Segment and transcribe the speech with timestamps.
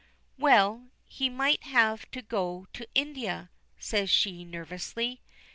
[0.35, 5.21] "Well, he might have to go to India," says she, nervously.